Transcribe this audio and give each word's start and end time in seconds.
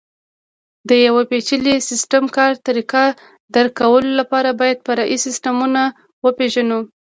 د 0.89 0.91
یوه 1.05 1.21
پېچلي 1.29 1.75
سیسټم 1.89 2.23
کار 2.37 2.51
طریقه 2.67 3.03
درک 3.55 3.71
کولو 3.79 4.11
لپاره 4.19 4.49
باید 4.61 4.83
فرعي 4.85 5.17
سیسټمونه 5.25 5.81
وپېژنو. 6.25 6.79